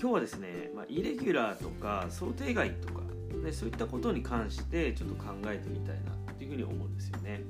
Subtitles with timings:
[0.00, 3.00] 今日はですね、まあ、イレギュラーとか想定外とか、
[3.44, 7.42] ね、そういったことに関してちょっと考えてみたいなっていうふうに思うんですよね。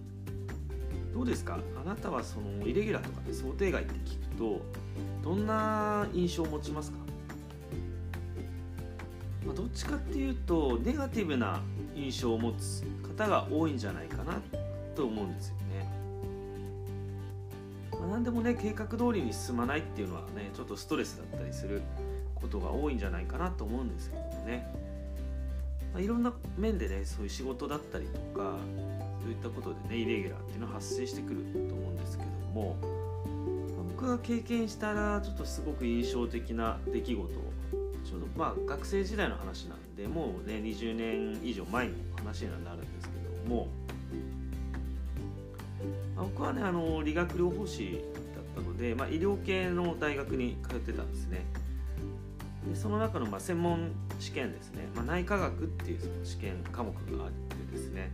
[1.15, 1.61] どうですか？
[1.81, 4.61] あなたはそのイレギュラーとか、ね、想定外って聞くと
[5.23, 6.99] どんな印象を持ちますか、
[9.47, 11.61] まあ、どっちかっていうとネガティブな
[11.95, 12.83] 印象を持つ
[13.17, 14.43] 方が多いんじゃないかな
[14.97, 15.89] と思うんですよね。
[17.93, 21.83] まあ、何でもね計画通りに進まないっていうのはねちょっとストレスだったりする
[22.41, 24.67] ことが多いんじゃないかなと思うんですけどもね、
[25.93, 28.57] まあ、いろんな面でねそういう仕事だったりとか
[29.23, 32.87] そういったことでねイレギュラーっていうのは発生してくると思うんですけども、まあ、
[33.97, 37.29] 僕が経験したらちょっとすごく印象的な出来事
[38.05, 43.69] ちょうどまあ学生時代の話なんでもうね20年以上前の話にはなるんですけども、
[46.17, 48.03] まあ、僕はねあの理学療法士
[48.35, 51.45] だったので、まあ、医療系の大学に通ってたんですね。
[52.69, 58.11] でその中のまあ専門試験ですね、まあ、内科学っていうその試験科目があってですね。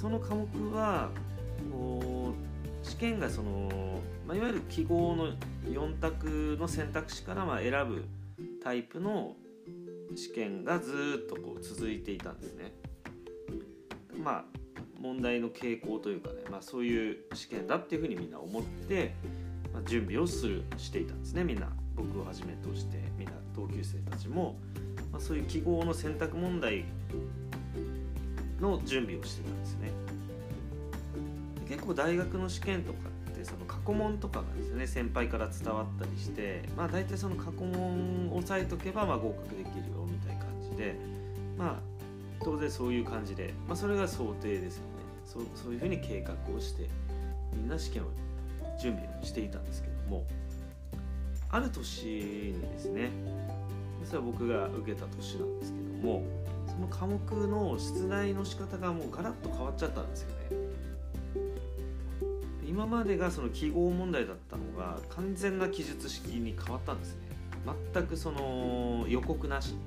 [0.00, 1.10] その科目は
[1.70, 5.34] こう試験がその、まあ、いわゆる記号の
[5.66, 8.04] 4択の選択肢からまあ選ぶ
[8.62, 9.36] タイプの
[10.16, 12.72] 試験がずっとこう続いていたんですね。
[14.22, 14.44] まあ
[14.98, 19.14] 問題の傾向というかね、まあ、そういう試験だっていうふうにみんな思って、
[19.72, 21.72] まあ、準備をするしていたんですねみんな。
[22.00, 24.56] 僕をはじめとしてみんな同級生たちも、
[25.12, 26.84] まあ、そういう記号の選択問題
[28.60, 29.90] の準備をしてたんですね。
[31.68, 32.98] 結構大学の試験とか
[33.30, 40.96] ってその過去問とかがですね先輩から伝わったりしてまあ大体その過去問を押さえとけばまあ合格できるよみたいな感じで
[41.56, 44.88] まあ当然そういう感じで、まあ、それが想定ですよね。
[45.24, 46.88] そうそういうふうに計画をして
[47.54, 48.06] みんな試験を
[48.80, 50.26] 準備をしていたんですけども。
[51.52, 53.10] ある年にですね
[54.00, 56.22] 実は僕が受けた年なんですけども
[56.66, 57.18] その科目
[57.48, 60.34] の出題の仕方がもうガラッと変わっちゃったんですよね。
[62.66, 67.22] 今までがその記号問題だったのが完全な記述式に変わったんですね。
[67.92, 69.78] 全くその予告なしに。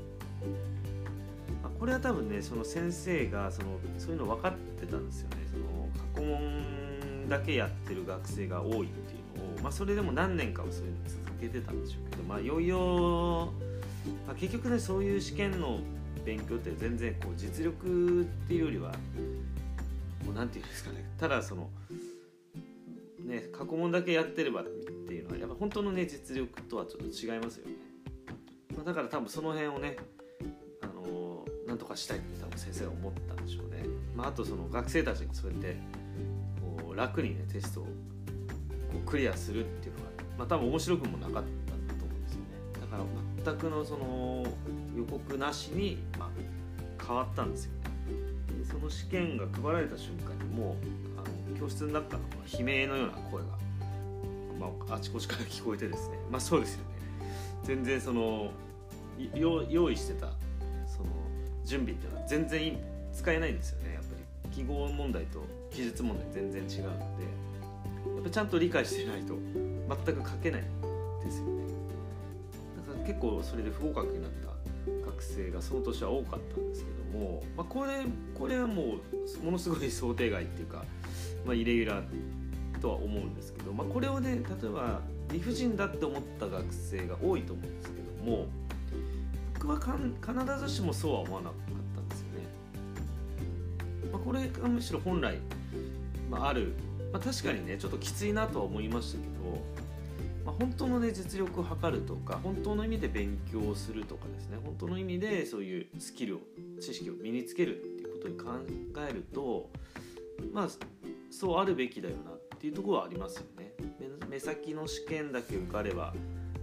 [1.80, 5.38] これは多分ねその先生がそのそういうの分かってたんですよね。
[5.50, 9.23] その過去問だけやってる学生が多いっていう。
[9.60, 13.52] を、まあ、それでも何年かはそういうのを続けてたんでしょうけどまあいよいよ、
[14.28, 15.80] まあ、結局ねそういう試験の
[16.26, 18.92] 勉強って全然こう実力っていうよりは
[20.26, 21.70] もう何て言うんですかねただその
[23.20, 27.74] ね過去問だけやってればっていうのはやっぱ本当のね実力とはちょっと違いますよね、
[28.76, 29.98] まあ、だから多分その辺をね
[30.82, 33.84] あのー、なんとかしたいって多分先生は思ったんでしょうね、
[34.16, 35.78] まあ、あとその学生たちがそうやって
[36.62, 37.88] こう楽にねテストを
[39.00, 41.46] クリアするっていうのは、まあ、多分面白くもなかったと思
[42.06, 42.46] うんですよね。
[42.82, 44.46] だから全くのその
[44.96, 46.30] 予告なしに、まあ、
[47.06, 47.80] 変わったんですよね。
[48.60, 50.76] でその試験が配られた瞬間にもう
[51.18, 53.48] あの教室の中の悲鳴のような声が、
[54.60, 56.18] まあ、あちこちから聞こえてですね。
[56.32, 56.86] まあそうですよね。
[57.64, 58.52] 全然その
[59.36, 60.28] 用意してた
[60.88, 61.10] その
[61.64, 62.78] 準備っていうのは全然
[63.14, 63.94] 使えないんですよね。
[63.94, 64.10] やっぱ
[64.50, 67.53] り記号問題と記述問題全然違うので。
[68.16, 69.36] やっぱちゃんと理解してないと
[70.06, 70.64] 全く書けない
[71.24, 71.64] ですよね
[72.88, 74.54] だから結構それで不合格になった
[75.06, 78.06] 学生がその年は多かったんですけども、まあ、これ
[78.38, 78.96] これはも
[79.42, 80.84] うものすごい想定外っていうか、
[81.46, 84.32] まあ、イレギュラーとは思うんですけど、まあ、これをね
[84.62, 88.48] 例えば理不尽だって思った学生が多いと思うんですけども
[89.64, 92.46] 僕は必ずしもそうは思わなかったんですよね。
[94.12, 95.38] まあ、これがむしろ本来、
[96.30, 96.74] まあ、ある、
[97.14, 99.34] まあ、確かにねちょっときついなとは思いましたけど
[100.46, 106.40] まあ、本当の、ね、実力を測るとか本当の意味で勉強をするとかですね本当の意味でそういうスキルを
[106.82, 108.46] 知識を身につけるっていうことに考
[109.10, 109.70] えると
[110.52, 110.68] まあ
[111.32, 113.72] そうあるべきだよなっていうところはありますよね。
[114.30, 116.14] 目先の試験だけ受かれば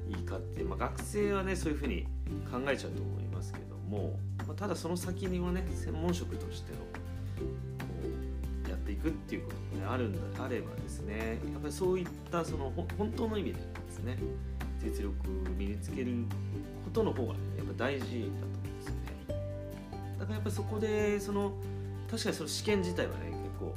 [0.08, 2.02] いいかって、まあ、学生はねそういうふうに
[2.50, 6.78] 考えちゃうと思いますけども、まあ、ただその先にはね専門職としての
[9.02, 11.38] くっていうことが、ね、あるんだあればですね。
[11.52, 14.18] やっぱりそういったその本当の意味でですね
[14.82, 16.24] 実力を身につける
[16.84, 19.00] ことの方が、ね、やっぱ大事だと思うんですよね。
[20.18, 21.52] だからやっぱりそこでその
[22.10, 23.74] 確かにその試験自体はね結構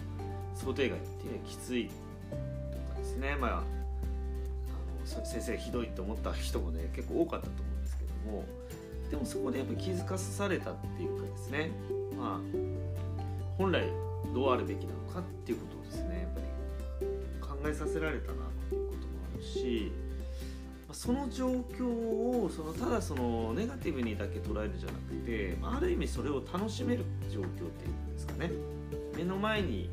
[0.55, 3.35] 想定外っていうねきついとかですね。
[3.35, 8.43] まああの先生ひどいと思った人もね結構多かったと思うんですけども。
[9.11, 11.69] でもそこでやっぱり気づかされたっていうかですね。
[12.17, 12.73] まあ
[13.59, 13.85] 本来
[14.33, 18.35] どうあるべきなのかっていうことをですねやっぱり考えさせられたなっ
[18.69, 19.91] ていうこともあるし、
[20.91, 21.47] その状
[21.77, 28.51] 況をそのただそのネガティブにだけ捉えるんじゃなくてある意味それを楽しめる状況っていうんですかね。
[29.17, 29.89] 目の前に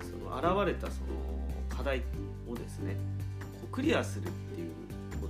[0.00, 1.08] その現れたその
[1.68, 2.02] 課題
[2.48, 2.96] をですね
[3.72, 4.70] クリアするっていう
[5.20, 5.28] こ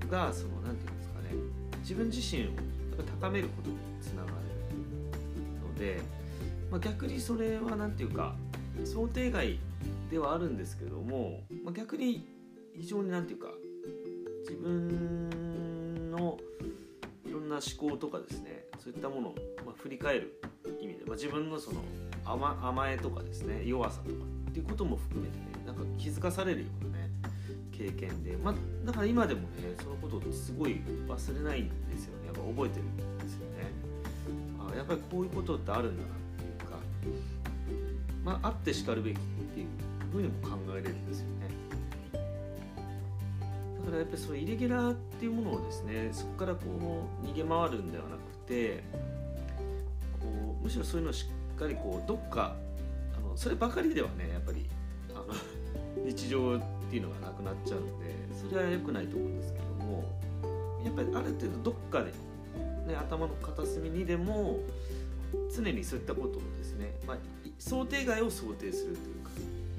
[0.00, 1.30] とがその何て言うんですかね
[1.80, 2.46] 自分自身を
[3.20, 4.34] 高めることにつながる
[5.62, 6.00] ので、
[6.70, 8.34] まあ、逆にそれは何て言うか
[8.84, 9.58] 想定外
[10.10, 12.26] ではあるんですけども、まあ、逆に
[12.78, 13.48] 非常に何て言うか
[14.40, 16.38] 自分の
[17.26, 19.34] いろんな思考とかですねそういったものを、
[19.64, 20.40] ま振り返る
[20.80, 21.80] 意味で、まあ、自分のその
[22.24, 24.16] 甘甘えとかですね弱さとか
[24.50, 27.10] っていうことも含めてねなんか気づかされるようなね
[27.72, 28.54] 経験で、まあ、
[28.84, 29.46] だから今でもね
[29.82, 32.26] そのことってすごい忘れないんですよね。
[32.26, 33.70] やっぱ覚えてるんですよね。
[34.58, 36.25] あやっぱりこういうことってあるんだな
[38.24, 39.18] まああってしかるべきっ
[39.54, 39.66] ていう
[40.12, 41.46] ふうにも考えれるんですよね。
[43.86, 46.60] だからやっぱりそのイレギュラーっていうものをですねそこからこ
[47.22, 48.82] う逃げ回るんではなくて
[50.20, 52.56] こうむしろそういうのをしっかりこうどっか
[53.16, 54.68] あのそればかりではねやっぱり
[55.10, 55.26] あの
[56.04, 56.60] 日常っ
[56.90, 60.04] ていうのがなくなっちゃうのでそれは良くないと思うんですけども
[60.84, 62.10] やっぱりある程度どっかで、
[62.86, 64.58] ね、頭の片隅にでも
[65.62, 67.16] 常にそういったことをですね、まあ、
[67.58, 69.30] 想定外を想定するというか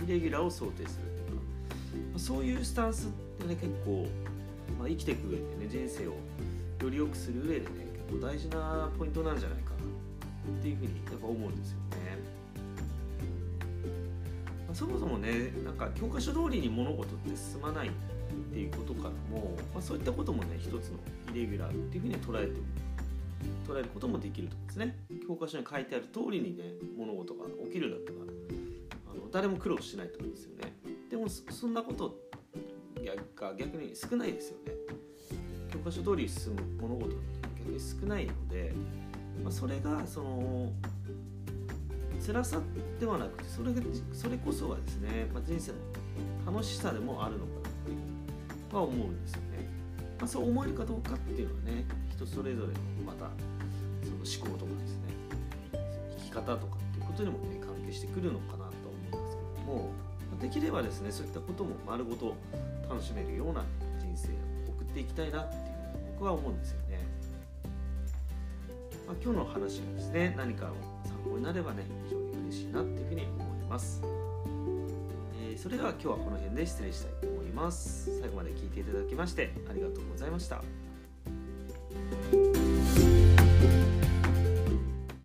[0.06, 1.44] イレギュラーを想定するというか、
[2.12, 3.10] まあ、そういうスタンスっ
[3.40, 4.08] てね結構、
[4.80, 7.66] まあ、生きていく上でね人生をより良くする上でね
[8.10, 12.38] 結構大事なポイントなんじゃないかなっていうふうにやっぱ思うんですよね。
[14.68, 17.92] まあ、そもそもねなんか教科書通りに物事って進まないっ
[18.54, 21.00] ていうことからも、まあ、そういったこともね一つの
[21.34, 22.62] イレギュラーっていうふうに捉えて
[23.68, 24.96] 捉えることもできると思うんですね
[25.28, 26.64] 教科書に書いてある通りにね
[26.98, 28.20] 物事が起きるんだったら
[29.12, 30.74] あの誰も苦労しないと思うんですよね。
[31.10, 32.16] でもそんなこと
[33.36, 34.72] が逆に少ないですよね。
[35.72, 37.16] 教科書通りに進む物事って
[37.60, 38.74] 逆に少ないので、
[39.44, 40.72] まあ、それがその
[42.26, 42.62] 辛さ
[43.00, 43.82] ではなくてそれが
[44.14, 47.94] それこそがですね、まあ、人生の楽しさでもあるのかなってい
[48.72, 49.70] うは思うんですよね、
[50.20, 52.74] まあ、そう思えるかどうかっていうのはね人それぞれの
[53.06, 53.30] また
[54.04, 54.97] その思考とかですね。
[56.42, 59.90] 方とかっていうことにもね関係してくるのかなと思うんですけども
[60.40, 62.36] できればですねそういったことも丸ごと
[62.90, 63.64] 楽しめるような
[64.00, 64.32] 人生を
[64.78, 65.62] 送っていきたいなっていう
[66.14, 67.00] 僕は思うんですよね、
[69.08, 70.74] まあ、今日の話がですね何かの
[71.04, 74.02] 参考になればね非常に嬉しいなっていうふうに思います、
[75.42, 78.20] えー、それでは今日はこの辺で失礼したいと思います。
[78.20, 80.62] 最後まで聞いていただきましてありがとうございました。